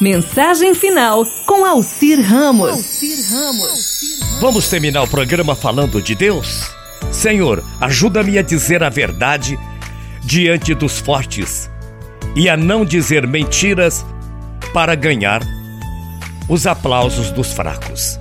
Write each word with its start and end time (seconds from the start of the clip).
Mensagem 0.00 0.74
final 0.74 1.24
com 1.46 1.64
Alcir 1.64 2.20
Ramos. 2.20 2.70
Vamos 4.40 4.68
terminar 4.68 5.02
o 5.02 5.08
programa 5.08 5.56
falando 5.56 6.02
de 6.02 6.14
Deus? 6.14 6.70
Senhor, 7.10 7.64
ajuda-me 7.80 8.36
a 8.36 8.42
dizer 8.42 8.82
a 8.82 8.90
verdade 8.90 9.58
diante 10.22 10.74
dos 10.74 10.98
fortes 10.98 11.70
e 12.34 12.46
a 12.46 12.58
não 12.58 12.84
dizer 12.84 13.26
mentiras 13.26 14.04
para 14.74 14.94
ganhar 14.94 15.40
os 16.46 16.66
aplausos 16.66 17.30
dos 17.30 17.54
fracos. 17.54 18.18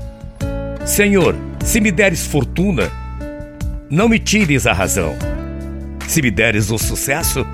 Senhor, 0.85 1.35
se 1.65 1.81
me 1.81 1.91
deres 1.91 2.25
fortuna, 2.25 2.89
não 3.89 4.07
me 4.07 4.17
tires 4.17 4.65
a 4.65 4.71
razão. 4.71 5.13
Se 6.07 6.21
me 6.21 6.31
deres 6.31 6.71
o 6.71 6.77
sucesso, 6.77 7.45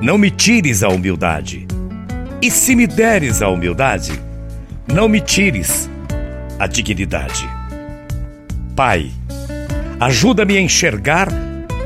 não 0.00 0.16
me 0.16 0.30
tires 0.30 0.82
a 0.82 0.88
humildade. 0.88 1.73
E 2.44 2.50
se 2.50 2.76
me 2.76 2.86
deres 2.86 3.40
a 3.40 3.48
humildade, 3.48 4.20
não 4.86 5.08
me 5.08 5.18
tires 5.18 5.88
a 6.58 6.66
dignidade. 6.66 7.48
Pai, 8.76 9.10
ajuda-me 9.98 10.58
a 10.58 10.60
enxergar 10.60 11.28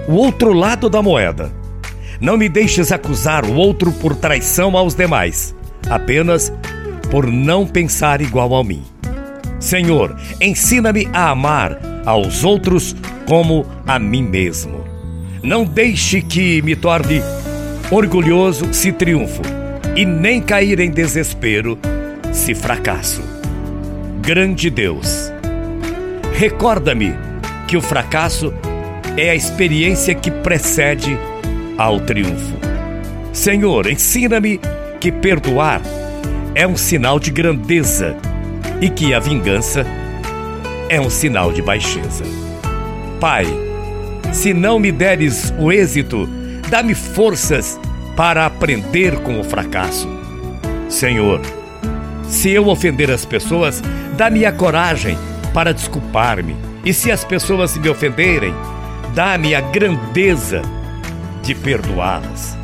o 0.08 0.14
outro 0.14 0.52
lado 0.52 0.90
da 0.90 1.00
moeda. 1.00 1.52
Não 2.20 2.36
me 2.36 2.48
deixes 2.48 2.90
acusar 2.90 3.44
o 3.44 3.54
outro 3.54 3.92
por 3.92 4.16
traição 4.16 4.76
aos 4.76 4.96
demais, 4.96 5.54
apenas 5.88 6.52
por 7.08 7.28
não 7.28 7.64
pensar 7.64 8.20
igual 8.20 8.52
a 8.56 8.64
mim. 8.64 8.82
Senhor, 9.60 10.18
ensina-me 10.40 11.08
a 11.12 11.30
amar 11.30 11.78
aos 12.04 12.42
outros 12.42 12.96
como 13.28 13.64
a 13.86 13.96
mim 13.96 14.24
mesmo. 14.24 14.84
Não 15.40 15.64
deixe 15.64 16.20
que 16.20 16.60
me 16.62 16.74
torne 16.74 17.22
orgulhoso 17.92 18.74
se 18.74 18.90
triunfo 18.90 19.57
e 19.98 20.04
nem 20.06 20.40
cair 20.40 20.78
em 20.78 20.92
desespero 20.92 21.76
se 22.32 22.54
fracasso. 22.54 23.20
Grande 24.20 24.70
Deus, 24.70 25.32
recorda-me 26.34 27.16
que 27.66 27.76
o 27.76 27.80
fracasso 27.82 28.54
é 29.16 29.30
a 29.30 29.34
experiência 29.34 30.14
que 30.14 30.30
precede 30.30 31.18
ao 31.76 31.98
triunfo. 31.98 32.56
Senhor, 33.32 33.88
ensina-me 33.88 34.60
que 35.00 35.10
perdoar 35.10 35.82
é 36.54 36.64
um 36.64 36.76
sinal 36.76 37.18
de 37.18 37.32
grandeza 37.32 38.16
e 38.80 38.88
que 38.88 39.12
a 39.12 39.18
vingança 39.18 39.84
é 40.88 41.00
um 41.00 41.10
sinal 41.10 41.52
de 41.52 41.60
baixeza. 41.60 42.22
Pai, 43.18 43.46
se 44.32 44.54
não 44.54 44.78
me 44.78 44.92
deres 44.92 45.52
o 45.58 45.72
êxito, 45.72 46.28
dá-me 46.70 46.94
forças 46.94 47.80
para 48.18 48.46
aprender 48.46 49.14
com 49.20 49.38
o 49.38 49.44
fracasso. 49.44 50.08
Senhor, 50.88 51.40
se 52.24 52.50
eu 52.50 52.66
ofender 52.66 53.12
as 53.12 53.24
pessoas, 53.24 53.80
dá-me 54.16 54.44
a 54.44 54.50
coragem 54.50 55.16
para 55.54 55.72
desculpar-me. 55.72 56.56
E 56.84 56.92
se 56.92 57.12
as 57.12 57.22
pessoas 57.22 57.78
me 57.78 57.88
ofenderem, 57.88 58.52
dá-me 59.14 59.54
a 59.54 59.60
grandeza 59.60 60.62
de 61.44 61.54
perdoá-las. 61.54 62.58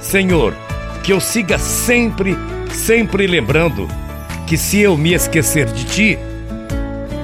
Senhor, 0.00 0.54
que 1.02 1.12
eu 1.12 1.20
siga 1.20 1.58
sempre, 1.58 2.34
sempre 2.72 3.26
lembrando 3.26 3.86
que 4.46 4.56
se 4.56 4.80
eu 4.80 4.96
me 4.96 5.12
esquecer 5.12 5.66
de 5.66 5.84
ti, 5.84 6.18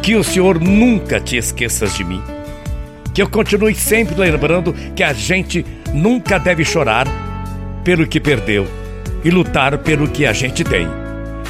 que 0.03 0.17
o 0.17 0.22
Senhor 0.22 0.61
nunca 0.61 1.19
te 1.19 1.39
esqueças 1.39 1.94
de 1.94 2.05
mim. 2.05 2.22
Que 3.15 3.22
eu 3.22 3.28
continue 3.31 3.75
sempre 3.75 4.15
lembrando 4.17 4.75
que 4.94 5.03
a 5.03 5.15
gente 5.15 5.65
nunca 5.94 6.39
deve 6.39 6.62
chorar 6.62 7.06
pelo 7.84 8.06
que 8.06 8.20
perdeu 8.20 8.67
e 9.25 9.31
lutar 9.31 9.78
pelo 9.78 10.09
que 10.09 10.27
a 10.27 10.33
gente 10.33 10.64
tem. 10.64 10.89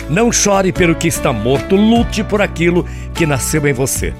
Não 0.08 0.32
chore 0.32 0.72
pelo 0.72 0.94
que 0.94 1.08
está 1.08 1.32
morto, 1.32 1.76
lute 1.76 2.24
por 2.24 2.42
aquilo 2.42 2.84
que 3.14 3.26
nasceu 3.26 3.66
em 3.66 3.72
você. 3.72 4.12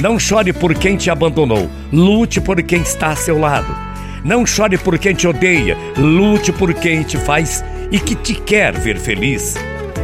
Não 0.00 0.18
chore 0.18 0.52
por 0.52 0.74
quem 0.74 0.96
te 0.96 1.10
abandonou, 1.10 1.70
lute 1.92 2.40
por 2.40 2.60
quem 2.62 2.80
está 2.82 3.08
a 3.08 3.16
seu 3.16 3.38
lado. 3.38 3.72
Não 4.24 4.44
chore 4.44 4.76
por 4.76 4.98
quem 4.98 5.14
te 5.14 5.26
odeia, 5.26 5.76
lute 5.96 6.52
por 6.52 6.74
quem 6.74 7.02
te 7.02 7.16
faz 7.16 7.64
e 7.90 7.98
que 7.98 8.14
te 8.14 8.34
quer 8.34 8.76
ver 8.78 8.98
feliz. 8.98 9.56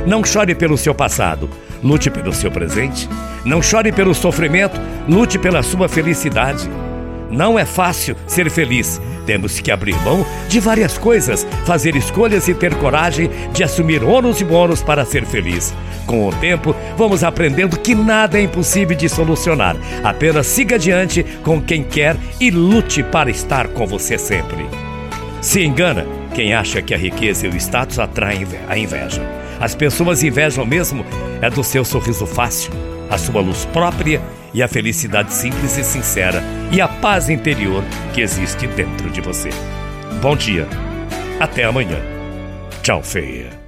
Não 0.07 0.25
chore 0.25 0.55
pelo 0.55 0.79
seu 0.79 0.95
passado, 0.95 1.51
lute 1.83 2.11
pelo 2.11 2.33
seu 2.33 2.51
presente. 2.51 3.09
Não 3.45 3.61
chore 3.61 3.93
pelo 3.93 4.15
sofrimento, 4.15 4.81
lute 5.09 5.39
pela 5.39 5.63
sua 5.63 5.89
felicidade. 5.89 6.69
Não 7.31 7.59
é 7.59 7.65
fácil 7.65 8.17
ser 8.27 8.51
feliz. 8.51 9.01
Temos 9.27 9.59
que 9.59 9.71
abrir 9.71 9.97
mão 10.03 10.25
de 10.49 10.61
várias 10.61 10.97
coisas, 10.97 11.47
fazer 11.65 11.97
escolhas 11.97 12.47
e 12.47 12.55
ter 12.55 12.75
coragem 12.77 13.29
de 13.53 13.65
assumir 13.65 14.05
ônus 14.05 14.41
e 14.41 14.45
bônus 14.45 14.83
para 14.83 15.05
ser 15.05 15.25
feliz. 15.25 15.75
Com 16.07 16.29
o 16.29 16.33
tempo, 16.33 16.75
vamos 16.97 17.25
aprendendo 17.25 17.79
que 17.79 17.95
nada 17.95 18.39
é 18.39 18.43
impossível 18.43 18.97
de 18.97 19.09
solucionar. 19.09 19.77
Apenas 20.05 20.47
siga 20.47 20.77
adiante 20.77 21.25
com 21.43 21.61
quem 21.61 21.83
quer 21.83 22.17
e 22.41 22.51
lute 22.51 23.03
para 23.03 23.29
estar 23.29 23.67
com 23.69 23.87
você 23.87 24.17
sempre. 24.17 24.65
Se 25.41 25.65
engana 25.65 26.07
quem 26.35 26.55
acha 26.55 26.81
que 26.81 26.95
a 26.95 26.99
riqueza 26.99 27.47
e 27.47 27.51
o 27.51 27.57
status 27.57 27.99
atraem 27.99 28.47
a 28.69 28.79
inveja. 28.79 29.23
As 29.59 29.75
pessoas 29.75 30.23
invejam 30.23 30.67
mesmo 30.67 31.05
é 31.41 31.51
do 31.51 31.65
seu 31.65 31.85
sorriso 31.85 32.27
fácil, 32.27 32.73
a 33.11 33.19
sua 33.19 33.41
luz 33.41 33.65
própria 33.67 34.21
e 34.57 34.63
a 34.63 34.69
felicidade 34.69 35.35
simples 35.35 35.77
e 35.77 35.85
sincera 35.85 36.43
e 36.73 36.81
a 36.81 36.89
paz 36.89 37.29
interior 37.29 37.85
que 38.15 38.23
existe 38.23 38.67
dentro 38.69 39.11
de 39.11 39.21
você. 39.21 39.51
Bom 40.23 40.35
dia. 40.35 40.67
Até 41.39 41.65
amanhã. 41.65 42.01
Tchau, 42.83 43.03
feia. 43.03 43.66